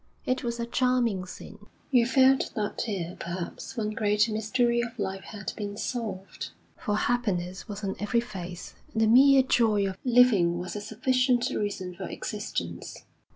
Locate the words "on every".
7.83-8.19